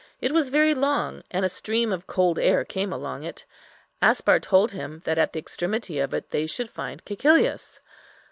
It 0.19 0.31
was 0.31 0.49
very 0.49 0.73
long, 0.73 1.21
and 1.29 1.45
a 1.45 1.47
stream 1.47 1.93
of 1.93 2.07
cold 2.07 2.39
air 2.39 2.65
came 2.65 2.91
along 2.91 3.21
it. 3.21 3.45
Aspar 4.01 4.39
told 4.39 4.71
him 4.71 5.03
that 5.05 5.19
at 5.19 5.31
the 5.31 5.39
extremity 5.39 5.99
of 5.99 6.11
it 6.15 6.31
they 6.31 6.47
should 6.47 6.71
find 6.71 7.05
Cæcilius. 7.05 7.81